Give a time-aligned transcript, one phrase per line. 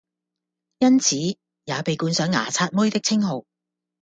[0.79, 3.45] 因此也被冠上「牙刷妹」的稱號！